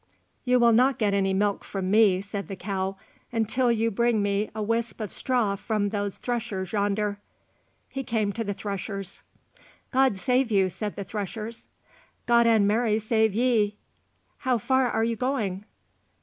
[0.45, 2.97] "You will not get any milk from me," said the cow,
[3.31, 7.19] "until you bring me a whisp of straw from those threshers yonder."
[7.87, 9.21] He came to the threshers.
[9.91, 11.67] "God save you," said the threshers.
[12.25, 13.75] "God and Mary save ye."
[14.39, 15.65] "How far are you going?"